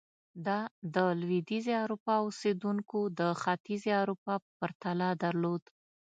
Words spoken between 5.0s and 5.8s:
درلود.